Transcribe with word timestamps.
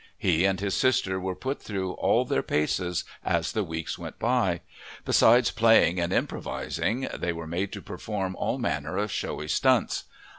He 0.17 0.45
and 0.45 0.59
his 0.59 0.73
sister 0.75 1.19
were 1.19 1.35
put 1.35 1.61
through 1.61 1.91
all 1.91 2.25
their 2.25 2.41
paces 2.41 3.03
as 3.23 3.51
the 3.51 3.63
weeks 3.63 3.99
went 3.99 4.17
by; 4.17 4.61
besides 5.05 5.51
playing 5.51 5.99
and 5.99 6.11
improvising 6.11 7.01
they 7.15 7.31
were 7.31 7.45
made 7.45 7.71
to 7.73 7.83
perform 7.83 8.35
all 8.35 8.57
manner 8.57 8.97
of 8.97 9.11
showy 9.11 9.47
stunts. 9.47 10.05